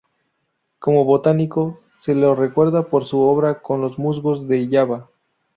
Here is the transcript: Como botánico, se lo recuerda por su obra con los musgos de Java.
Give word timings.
Como 0.79 1.05
botánico, 1.05 1.79
se 1.99 2.15
lo 2.15 2.33
recuerda 2.33 2.87
por 2.89 3.05
su 3.05 3.19
obra 3.19 3.61
con 3.61 3.81
los 3.81 3.99
musgos 3.99 4.47
de 4.47 4.67
Java. 4.67 5.11